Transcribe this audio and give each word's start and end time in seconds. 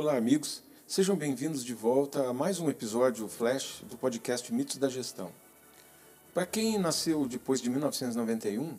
Olá, 0.00 0.16
amigos. 0.16 0.62
Sejam 0.86 1.14
bem-vindos 1.14 1.62
de 1.62 1.74
volta 1.74 2.26
a 2.26 2.32
mais 2.32 2.58
um 2.58 2.70
episódio 2.70 3.28
Flash 3.28 3.82
do 3.82 3.98
podcast 3.98 4.50
Mitos 4.50 4.78
da 4.78 4.88
Gestão. 4.88 5.30
Para 6.32 6.46
quem 6.46 6.78
nasceu 6.78 7.28
depois 7.28 7.60
de 7.60 7.68
1991, 7.68 8.78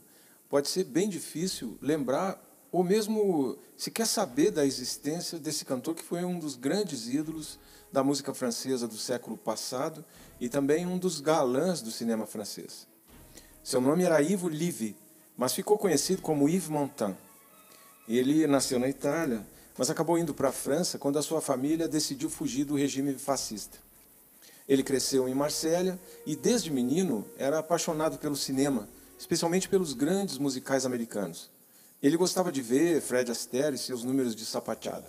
pode 0.49 0.67
ser 0.67 0.83
bem 0.83 1.07
difícil 1.07 1.77
lembrar 1.79 2.43
ou 2.71 2.83
mesmo 2.83 3.55
se 3.77 3.91
quer 3.91 4.07
saber 4.07 4.49
da 4.49 4.65
existência 4.65 5.37
desse 5.37 5.63
cantor 5.63 5.93
que 5.93 6.01
foi 6.01 6.25
um 6.25 6.39
dos 6.39 6.55
grandes 6.55 7.07
ídolos 7.07 7.59
da 7.93 8.03
música 8.03 8.33
francesa 8.33 8.87
do 8.87 8.97
século 8.97 9.37
passado 9.37 10.03
e 10.39 10.49
também 10.49 10.87
um 10.87 10.97
dos 10.97 11.21
galãs 11.21 11.83
do 11.83 11.91
cinema 11.91 12.25
francês. 12.25 12.87
Seu 13.63 13.79
nome 13.79 14.05
era 14.05 14.23
Ivo 14.23 14.49
Livy, 14.49 14.95
mas 15.37 15.53
ficou 15.53 15.77
conhecido 15.77 16.19
como 16.19 16.49
Yves 16.49 16.67
Montand. 16.67 17.15
Ele 18.07 18.47
nasceu 18.47 18.79
na 18.79 18.89
Itália, 18.89 19.45
mas 19.77 19.89
acabou 19.89 20.17
indo 20.17 20.33
para 20.33 20.49
a 20.49 20.53
França 20.53 20.97
quando 20.97 21.17
a 21.17 21.21
sua 21.21 21.41
família 21.41 21.87
decidiu 21.87 22.29
fugir 22.29 22.65
do 22.65 22.75
regime 22.75 23.13
fascista. 23.13 23.77
Ele 24.67 24.83
cresceu 24.83 25.27
em 25.27 25.33
Marsella 25.33 25.99
e, 26.25 26.35
desde 26.35 26.71
menino, 26.71 27.25
era 27.37 27.59
apaixonado 27.59 28.17
pelo 28.17 28.35
cinema, 28.35 28.87
especialmente 29.17 29.67
pelos 29.67 29.93
grandes 29.93 30.37
musicais 30.37 30.85
americanos. 30.85 31.49
Ele 32.01 32.17
gostava 32.17 32.51
de 32.51 32.61
ver 32.61 33.01
Fred 33.01 33.29
Astaire 33.31 33.75
e 33.75 33.79
seus 33.79 34.03
números 34.03 34.35
de 34.35 34.45
sapateada. 34.45 35.07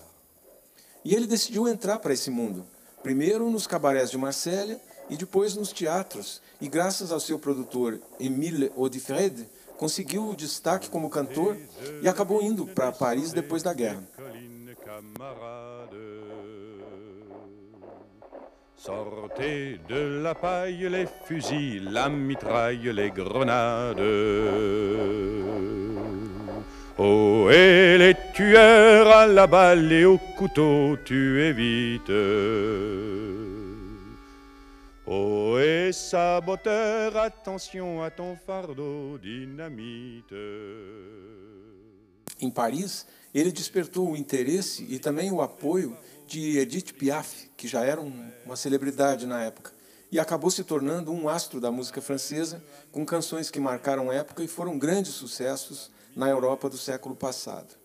E 1.04 1.14
ele 1.14 1.26
decidiu 1.26 1.66
entrar 1.66 1.98
para 1.98 2.12
esse 2.12 2.30
mundo, 2.30 2.66
primeiro 3.02 3.50
nos 3.50 3.66
cabarés 3.66 4.10
de 4.10 4.18
Marsella 4.18 4.80
e 5.08 5.16
depois 5.16 5.54
nos 5.54 5.72
teatros, 5.72 6.40
e 6.60 6.68
graças 6.68 7.10
ao 7.10 7.18
seu 7.18 7.38
produtor 7.38 8.00
Emile 8.20 8.72
Audifred, 8.76 9.48
conseguiu 9.76 10.28
o 10.28 10.36
destaque 10.36 10.88
como 10.88 11.10
cantor 11.10 11.56
e 12.02 12.08
acabou 12.08 12.40
indo 12.40 12.66
para 12.66 12.92
Paris 12.92 13.32
depois 13.32 13.62
da 13.62 13.74
guerra. 13.74 14.02
Sortez 18.84 19.78
de 19.88 20.20
la 20.24 20.34
paille 20.34 20.88
les 20.90 21.06
fusils, 21.24 21.88
la 21.92 22.08
mitraille, 22.08 22.92
les 22.92 23.12
grenades. 23.12 24.00
Oh, 26.98 27.48
et 27.48 27.96
les 27.96 28.16
tueurs 28.34 29.06
à 29.06 29.26
la 29.28 29.46
balle 29.46 29.92
et 29.92 30.04
au 30.04 30.18
couteau, 30.36 30.96
tu 31.04 31.42
évites. 31.42 32.10
Oh, 35.06 35.58
et 35.60 35.92
saboteur, 35.92 37.16
attention 37.16 38.02
à 38.02 38.10
ton 38.10 38.34
fardeau 38.34 39.16
dynamite. 39.22 40.34
Em 42.42 42.50
Paris, 42.50 43.06
ele 43.32 43.52
despertou 43.52 44.10
o 44.10 44.16
interesse 44.16 44.84
e 44.90 44.98
também 44.98 45.30
o 45.30 45.40
apoio 45.40 45.96
de 46.26 46.58
Edith 46.58 46.92
Piaf, 46.92 47.48
que 47.56 47.68
já 47.68 47.84
era 47.84 48.00
um, 48.00 48.32
uma 48.44 48.56
celebridade 48.56 49.26
na 49.26 49.44
época, 49.44 49.72
e 50.10 50.18
acabou 50.18 50.50
se 50.50 50.64
tornando 50.64 51.12
um 51.12 51.28
astro 51.28 51.60
da 51.60 51.70
música 51.70 52.02
francesa, 52.02 52.60
com 52.90 53.06
canções 53.06 53.48
que 53.48 53.60
marcaram 53.60 54.12
época 54.12 54.42
e 54.42 54.48
foram 54.48 54.76
grandes 54.76 55.12
sucessos 55.12 55.88
na 56.16 56.28
Europa 56.28 56.68
do 56.68 56.76
século 56.76 57.14
passado. 57.14 57.76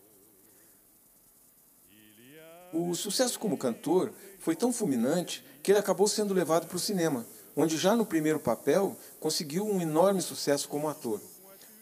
O 2.73 2.95
sucesso 2.95 3.39
como 3.39 3.59
cantor 3.59 4.11
foi 4.39 4.55
tão 4.55 4.73
fulminante 4.73 5.45
que 5.61 5.71
ele 5.71 5.79
acabou 5.79 6.07
sendo 6.07 6.33
levado 6.33 6.65
para 6.65 6.77
o 6.77 6.79
cinema, 6.79 7.27
onde 7.55 7.77
já 7.77 7.95
no 7.95 8.07
primeiro 8.07 8.39
papel 8.39 8.97
conseguiu 9.19 9.67
um 9.67 9.79
enorme 9.79 10.21
sucesso 10.21 10.67
como 10.67 10.89
ator. 10.89 11.21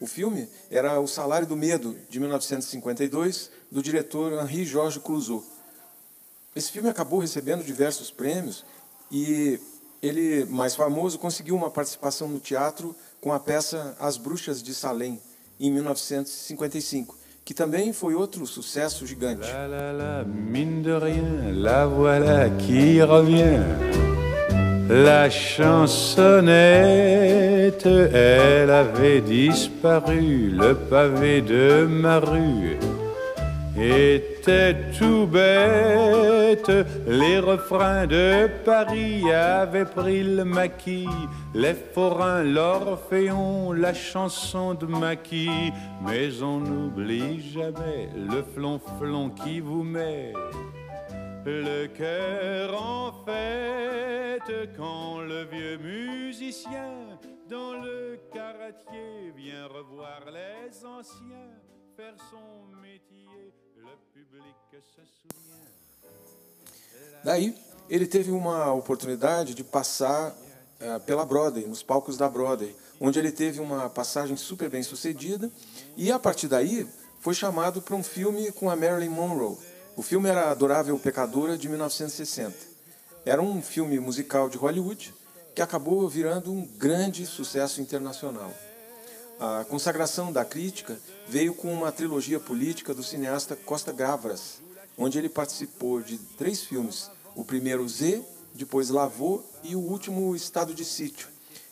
O 0.00 0.06
filme 0.06 0.48
era 0.70 1.00
O 1.00 1.06
Salário 1.06 1.46
do 1.46 1.56
Medo, 1.56 1.96
de 2.08 2.20
1952, 2.20 3.50
do 3.70 3.82
diretor 3.82 4.32
Henri 4.32 4.64
Georges 4.64 5.02
Clouzot. 5.02 5.44
Esse 6.54 6.70
filme 6.70 6.88
acabou 6.88 7.18
recebendo 7.18 7.64
diversos 7.64 8.10
prêmios 8.10 8.64
e 9.10 9.58
ele, 10.02 10.44
mais 10.46 10.74
famoso, 10.74 11.18
conseguiu 11.18 11.56
uma 11.56 11.70
participação 11.70 12.28
no 12.28 12.38
teatro 12.38 12.94
com 13.20 13.32
a 13.32 13.40
peça 13.40 13.96
As 13.98 14.16
Bruxas 14.16 14.62
de 14.62 14.74
Salem, 14.74 15.20
em 15.58 15.70
1955, 15.70 17.16
que 17.44 17.54
também 17.54 17.92
foi 17.92 18.14
outro 18.14 18.46
sucesso 18.46 19.06
gigante. 19.06 19.50
La, 19.50 19.66
la, 19.66 19.92
la, 19.92 20.24
mine 20.24 20.82
de 20.82 20.98
rien, 20.98 21.52
la 21.54 21.86
voilà 21.86 22.50
qui 22.58 23.00
revient. 23.00 24.05
La 24.88 25.28
chansonnette, 25.28 26.28
elle 27.86 28.70
avait 28.70 29.20
disparu, 29.20 30.50
le 30.50 30.74
pavé 30.74 31.40
de 31.40 31.86
ma 31.86 32.20
rue 32.20 32.78
était 33.76 34.76
tout 34.98 35.26
bête. 35.26 36.70
Les 37.06 37.38
refrains 37.38 38.06
de 38.06 38.48
Paris 38.64 39.30
avaient 39.32 39.84
pris 39.84 40.22
le 40.22 40.44
maquis, 40.44 41.08
les 41.54 41.74
forains, 41.74 42.44
l'orphéon, 42.44 43.72
la 43.72 43.92
chanson 43.92 44.74
de 44.74 44.86
maquis. 44.86 45.72
Mais 46.06 46.42
on 46.42 46.60
n'oublie 46.60 47.40
jamais 47.52 48.08
le 48.14 48.44
flonflon 48.54 49.30
qui 49.30 49.58
vous 49.60 49.82
met 49.82 50.32
le 51.44 51.86
cœur 51.86 52.80
en 52.80 53.12
fête 53.24 54.05
quand 54.76 55.20
le 55.20 55.44
vieux 55.44 55.78
musicien 55.78 57.18
dans 57.48 57.72
le 57.74 58.18
caratier 58.32 59.32
vient 59.34 59.66
revoir 59.66 60.22
les 60.26 60.84
anciens 60.84 61.50
faire 61.96 62.14
son 62.30 62.76
métier. 62.82 63.52
Le 63.76 63.88
public 64.12 64.54
se 64.72 65.02
souvient. 65.22 65.66
Daí, 67.24 67.54
ele 67.88 68.06
teve 68.06 68.30
uma 68.30 68.72
oportunidade 68.72 69.54
de 69.54 69.64
passar 69.64 70.34
eh, 70.80 70.98
pela 71.00 71.24
Broadway, 71.24 71.66
nos 71.66 71.82
palcos 71.82 72.16
da 72.16 72.28
Broadway, 72.28 72.74
onde 73.00 73.18
ele 73.18 73.32
teve 73.32 73.60
uma 73.60 73.88
passagem 73.88 74.36
super 74.36 74.68
bem 74.68 74.82
sucedida, 74.82 75.50
e 75.96 76.12
a 76.12 76.18
partir 76.18 76.48
daí 76.48 76.86
foi 77.20 77.32
chamado 77.32 77.80
para 77.80 77.96
um 77.96 78.02
filme 78.02 78.52
com 78.52 78.68
a 78.68 78.76
Marilyn 78.76 79.08
Monroe. 79.08 79.56
O 79.96 80.02
filme 80.02 80.28
era 80.28 80.50
Adorável 80.50 80.98
Pecadora, 80.98 81.56
de 81.56 81.68
1960. 81.68 82.75
Era 83.26 83.42
um 83.42 83.60
filme 83.60 83.98
musical 83.98 84.48
de 84.48 84.56
Hollywood 84.56 85.12
que 85.52 85.60
acabou 85.60 86.08
virando 86.08 86.52
um 86.52 86.64
grande 86.64 87.26
sucesso 87.26 87.80
internacional. 87.80 88.54
A 89.40 89.64
consagração 89.64 90.30
da 90.30 90.44
crítica 90.44 90.96
veio 91.26 91.52
com 91.52 91.72
uma 91.72 91.90
trilogia 91.90 92.38
política 92.38 92.94
do 92.94 93.02
cineasta 93.02 93.56
Costa 93.56 93.90
Gavras, 93.92 94.62
onde 94.96 95.18
ele 95.18 95.28
participou 95.28 96.00
de 96.00 96.18
três 96.38 96.62
filmes: 96.62 97.10
o 97.34 97.44
primeiro 97.44 97.88
Z, 97.88 98.22
depois 98.54 98.90
Lavô 98.90 99.42
e 99.64 99.74
o 99.74 99.80
último 99.80 100.36
Estado 100.36 100.72
de 100.72 100.84
Sítio. 100.84 101.26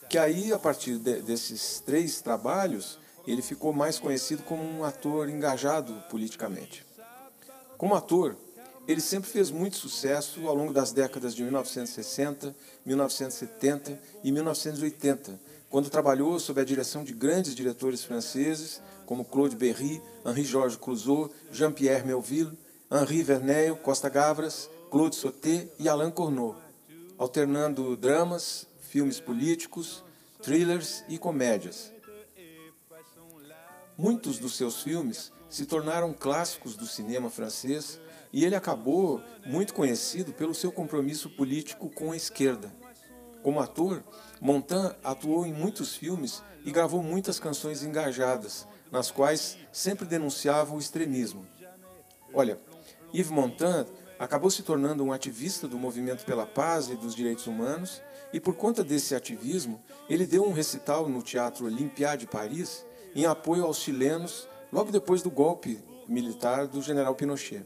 Que 0.09 0.17
aí, 0.17 0.51
a 0.51 0.59
partir 0.59 0.97
de, 0.97 1.21
desses 1.21 1.79
três 1.79 2.19
trabalhos, 2.19 2.99
ele 3.25 3.41
ficou 3.41 3.71
mais 3.71 3.97
conhecido 3.97 4.43
como 4.43 4.61
um 4.61 4.83
ator 4.83 5.29
engajado 5.29 6.03
politicamente. 6.09 6.85
Como 7.77 7.95
ator, 7.95 8.35
ele 8.87 9.01
sempre 9.01 9.29
fez 9.29 9.49
muito 9.49 9.77
sucesso 9.77 10.47
ao 10.47 10.55
longo 10.55 10.71
das 10.71 10.91
décadas 10.91 11.33
de 11.33 11.43
1960, 11.43 12.55
1970 12.85 13.99
e 14.23 14.31
1980, 14.31 15.39
quando 15.69 15.89
trabalhou 15.89 16.39
sob 16.39 16.61
a 16.61 16.65
direção 16.65 17.03
de 17.03 17.13
grandes 17.13 17.55
diretores 17.55 18.03
franceses 18.03 18.81
como 19.05 19.25
Claude 19.25 19.55
Berry, 19.55 20.01
Henri-Georges 20.25 20.77
Clouzot, 20.77 21.31
Jean-Pierre 21.51 22.05
Melville, 22.05 22.57
Henri 22.91 23.23
Verneuil, 23.23 23.75
Costa 23.77 24.07
Gavras, 24.07 24.69
Claude 24.91 25.15
Sauté 25.15 25.67
e 25.79 25.89
Alain 25.89 26.11
Corneau, 26.11 26.55
alternando 27.17 27.97
dramas, 27.97 28.67
filmes 28.79 29.19
políticos, 29.19 30.03
thrillers 30.41 31.03
e 31.09 31.17
comédias. 31.17 31.91
Muitos 33.97 34.37
dos 34.37 34.55
seus 34.55 34.83
filmes 34.83 35.31
se 35.49 35.65
tornaram 35.65 36.13
clássicos 36.13 36.75
do 36.75 36.85
cinema 36.85 37.29
francês 37.29 37.99
e 38.31 38.43
ele 38.43 38.55
acabou 38.55 39.21
muito 39.45 39.73
conhecido 39.73 40.33
pelo 40.33 40.53
seu 40.53 40.71
compromisso 40.71 41.29
político 41.29 41.89
com 41.89 42.11
a 42.11 42.17
esquerda. 42.17 42.71
Como 43.41 43.59
ator, 43.59 44.03
Montand 44.41 44.95
atuou 45.03 45.45
em 45.45 45.53
muitos 45.53 45.95
filmes 45.95 46.41
e 46.65 46.71
gravou 46.71 47.01
muitas 47.03 47.39
canções 47.39 47.83
engajadas, 47.83 48.67
nas 48.91 49.11
quais 49.11 49.57
sempre 49.71 50.05
denunciava 50.05 50.75
o 50.75 50.79
extremismo. 50.79 51.45
Olha, 52.33 52.59
Yves 53.13 53.29
Montand 53.29 53.85
acabou 54.17 54.49
se 54.49 54.63
tornando 54.63 55.03
um 55.03 55.13
ativista 55.13 55.67
do 55.67 55.77
movimento 55.77 56.25
pela 56.25 56.45
paz 56.45 56.89
e 56.89 56.95
dos 56.95 57.15
direitos 57.15 57.47
humanos, 57.47 58.01
e 58.33 58.39
por 58.39 58.55
conta 58.55 58.83
desse 58.83 59.15
ativismo, 59.15 59.81
ele 60.09 60.25
deu 60.25 60.43
um 60.43 60.51
recital 60.51 61.07
no 61.07 61.21
Teatro 61.21 61.65
Olympia 61.65 62.15
de 62.15 62.27
Paris 62.27 62.85
em 63.15 63.25
apoio 63.25 63.63
aos 63.63 63.77
chilenos 63.77 64.47
logo 64.75 64.91
depois 64.91 65.21
do 65.21 65.31
golpe 65.31 65.81
militar 66.05 66.67
do 66.67 66.81
general 66.81 67.15
Pinochet. 67.15 67.63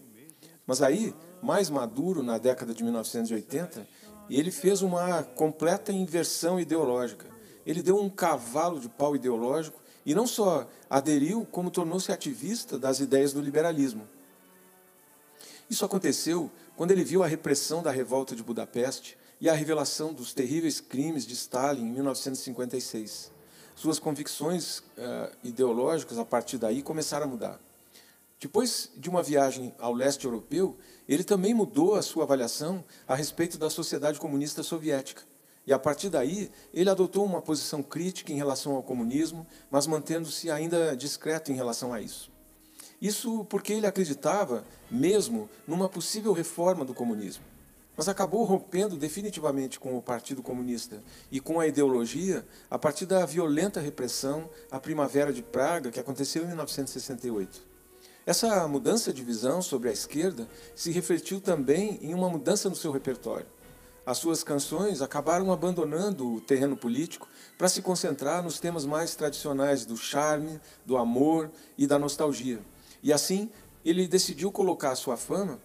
Mas 0.64 0.80
aí, 0.80 1.12
mais 1.42 1.68
maduro, 1.68 2.22
na 2.22 2.38
década 2.38 2.72
de 2.72 2.84
1980, 2.84 3.88
ele 4.30 4.52
fez 4.52 4.84
uma 4.84 5.24
completa 5.24 5.92
inversão 5.92 6.60
ideológica. 6.60 7.26
Ele 7.66 7.82
deu 7.82 8.00
um 8.00 8.12
cavalo 8.12 8.80
de 8.80 8.88
pau 8.88 9.16
ideológico 9.16 9.82
e 10.06 10.14
não 10.14 10.28
só 10.28 10.68
aderiu, 10.88 11.48
como 11.52 11.72
tornou-se 11.72 12.12
ativista 12.12 12.78
das 12.78 13.00
ideias 13.00 13.34
do 13.34 13.42
liberalismo. 13.42 14.08
Isso 15.68 15.84
aconteceu 15.84 16.52
quando 16.78 16.92
ele 16.92 17.04
viu 17.04 17.24
a 17.24 17.28
repressão 17.28 17.82
da 17.82 17.90
revolta 17.90 18.36
de 18.36 18.44
Budapeste 18.44 19.18
e 19.42 19.50
a 19.50 19.54
revelação 19.54 20.14
dos 20.14 20.32
terríveis 20.32 20.80
crimes 20.80 21.26
de 21.26 21.34
Stalin 21.34 21.88
em 21.88 21.92
1956. 21.92 23.39
Suas 23.80 23.98
convicções 23.98 24.80
uh, 24.80 25.32
ideológicas, 25.42 26.18
a 26.18 26.26
partir 26.26 26.58
daí, 26.58 26.82
começaram 26.82 27.24
a 27.24 27.30
mudar. 27.30 27.58
Depois 28.38 28.92
de 28.98 29.10
uma 29.10 29.24
viagem 29.24 29.74
ao 29.80 29.94
leste 29.94 30.26
europeu, 30.26 30.78
ele 31.08 31.24
também 31.24 31.54
mudou 31.54 31.96
a 31.96 32.02
sua 32.02 32.26
avaliação 32.26 32.84
a 33.08 33.16
respeito 33.16 33.58
da 33.58 33.70
sociedade 33.70 34.20
comunista 34.20 34.64
soviética. 34.64 35.22
E 35.66 35.72
a 35.72 35.80
partir 35.80 36.10
daí, 36.10 36.52
ele 36.74 36.90
adotou 36.90 37.24
uma 37.24 37.42
posição 37.42 37.82
crítica 37.82 38.34
em 38.34 38.36
relação 38.36 38.76
ao 38.76 38.84
comunismo, 38.84 39.48
mas 39.72 39.88
mantendo-se 39.88 40.52
ainda 40.52 40.94
discreto 40.94 41.50
em 41.50 41.56
relação 41.56 41.94
a 41.94 42.02
isso. 42.02 42.30
Isso 43.02 43.46
porque 43.46 43.72
ele 43.72 43.88
acreditava 43.88 44.66
mesmo 44.92 45.50
numa 45.66 45.88
possível 45.88 46.34
reforma 46.34 46.84
do 46.84 46.94
comunismo 46.94 47.46
mas 48.00 48.08
acabou 48.08 48.46
rompendo 48.46 48.96
definitivamente 48.96 49.78
com 49.78 49.98
o 49.98 50.02
Partido 50.02 50.42
Comunista 50.42 51.04
e 51.30 51.42
com 51.42 51.60
a 51.60 51.68
ideologia 51.68 52.46
a 52.72 52.80
partir 52.80 53.06
da 53.06 53.26
violenta 53.26 53.82
repressão 53.82 54.50
à 54.72 54.80
Primavera 54.80 55.34
de 55.34 55.42
Praga, 55.42 55.92
que 55.92 56.00
aconteceu 56.00 56.44
em 56.44 56.48
1968. 56.48 57.62
Essa 58.26 58.66
mudança 58.70 59.12
de 59.12 59.22
visão 59.22 59.62
sobre 59.62 59.90
a 59.90 59.92
esquerda 59.92 60.48
se 60.74 60.92
refletiu 60.92 61.42
também 61.42 62.00
em 62.02 62.14
uma 62.14 62.30
mudança 62.30 62.70
no 62.70 62.76
seu 62.78 62.90
repertório. 62.90 63.48
As 64.06 64.18
suas 64.18 64.46
canções 64.46 65.02
acabaram 65.02 65.52
abandonando 65.52 66.36
o 66.36 66.40
terreno 66.40 66.78
político 66.78 67.28
para 67.58 67.68
se 67.68 67.82
concentrar 67.82 68.42
nos 68.42 68.62
temas 68.62 68.86
mais 68.86 69.14
tradicionais 69.14 69.86
do 69.86 69.98
charme, 69.98 70.62
do 70.86 70.96
amor 70.96 71.52
e 71.78 71.86
da 71.86 72.00
nostalgia. 72.00 72.62
E 73.04 73.12
assim, 73.12 73.52
ele 73.84 74.08
decidiu 74.08 74.54
colocar 74.54 74.96
sua 74.96 75.18
fama 75.18 75.60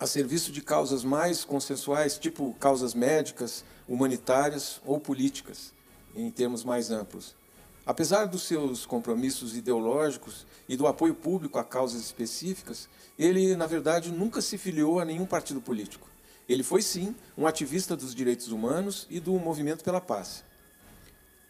a 0.00 0.06
serviço 0.06 0.50
de 0.50 0.62
causas 0.62 1.04
mais 1.04 1.44
consensuais, 1.44 2.16
tipo 2.16 2.54
causas 2.54 2.94
médicas, 2.94 3.62
humanitárias 3.86 4.80
ou 4.86 4.98
políticas, 4.98 5.74
em 6.16 6.30
termos 6.30 6.64
mais 6.64 6.90
amplos. 6.90 7.36
Apesar 7.84 8.24
dos 8.24 8.44
seus 8.44 8.86
compromissos 8.86 9.54
ideológicos 9.54 10.46
e 10.66 10.74
do 10.74 10.86
apoio 10.86 11.14
público 11.14 11.58
a 11.58 11.64
causas 11.64 12.00
específicas, 12.00 12.88
ele, 13.18 13.54
na 13.56 13.66
verdade, 13.66 14.10
nunca 14.10 14.40
se 14.40 14.56
filiou 14.56 15.00
a 15.00 15.04
nenhum 15.04 15.26
partido 15.26 15.60
político. 15.60 16.08
Ele 16.48 16.62
foi, 16.62 16.80
sim, 16.80 17.14
um 17.36 17.46
ativista 17.46 17.94
dos 17.94 18.14
direitos 18.14 18.48
humanos 18.48 19.06
e 19.10 19.20
do 19.20 19.32
movimento 19.34 19.84
pela 19.84 20.00
paz. 20.00 20.42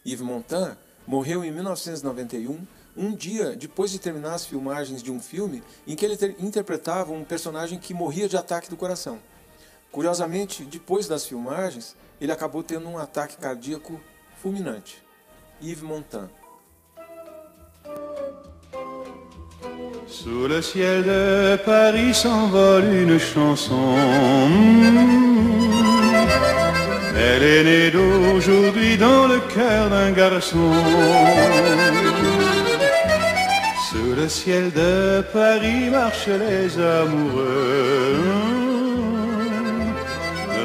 Yves 0.04 0.22
Montand 0.22 0.76
morreu 1.06 1.44
em 1.44 1.52
1991 1.52 2.66
um 3.00 3.14
dia 3.14 3.56
depois 3.56 3.90
de 3.90 3.98
terminar 3.98 4.34
as 4.34 4.44
filmagens 4.44 5.02
de 5.02 5.10
um 5.10 5.18
filme 5.18 5.62
em 5.86 5.96
que 5.96 6.04
ele 6.04 6.36
interpretava 6.38 7.12
um 7.12 7.24
personagem 7.24 7.78
que 7.78 7.94
morria 7.94 8.28
de 8.28 8.36
ataque 8.36 8.68
do 8.68 8.76
coração. 8.76 9.18
Curiosamente, 9.90 10.64
depois 10.64 11.08
das 11.08 11.24
filmagens, 11.24 11.96
ele 12.20 12.30
acabou 12.30 12.62
tendo 12.62 12.86
um 12.88 12.98
ataque 12.98 13.38
cardíaco 13.38 13.98
fulminante. 14.40 15.02
Yves 15.62 15.82
Montand. 15.82 16.28
Sous 20.06 20.48
le 20.48 20.60
ciel 20.60 21.04
de 21.04 21.56
Paris 21.64 22.14
s'envole 22.14 22.84
une 22.84 23.18
chanson. 23.18 23.96
Elle 27.16 27.42
est 27.42 27.64
née 27.64 27.90
d'aujourd'hui 27.90 28.96
dans 28.96 29.26
le 29.26 29.40
cœur 29.54 29.88
d'un 29.88 30.10
garçon. 30.12 30.72
Le 34.20 34.28
ciel 34.28 34.70
de 34.72 35.22
Paris 35.32 35.88
marchent 35.88 36.26
les 36.26 36.78
amoureux. 36.78 38.18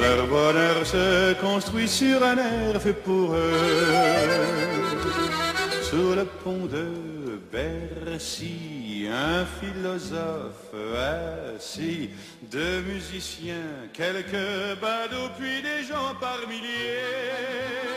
Leur 0.02 0.28
bonheur 0.28 0.86
se 0.86 1.34
construit 1.40 1.88
sur 1.88 2.22
un 2.22 2.38
air 2.38 2.82
fait 2.82 2.92
pour 2.92 3.34
eux. 3.34 4.42
Sous 5.84 6.16
le 6.20 6.26
pont 6.44 6.66
de 6.66 6.86
Bercy, 7.50 9.08
un 9.10 9.46
philosophe 9.46 10.76
assis, 11.56 12.10
deux 12.52 12.82
musiciens, 12.82 13.72
quelques 13.94 14.80
badauds, 14.82 15.32
puis 15.40 15.62
des 15.62 15.88
gens 15.88 16.14
par 16.20 16.40
milliers 16.50 17.95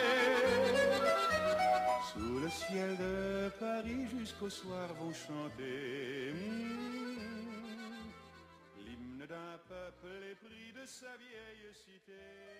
le 2.48 2.52
ciel 2.52 2.96
de 2.96 3.50
Paris 3.60 4.06
jusqu'au 4.18 4.48
soir 4.48 4.88
vont 4.94 5.12
chanter 5.12 6.32
hmm, 6.32 7.18
l'hymne 8.86 9.26
d'un 9.28 9.58
peuple 9.68 10.14
épris 10.32 10.72
de 10.72 10.86
sa 10.86 11.14
vieille 11.18 11.74
cité. 11.74 12.57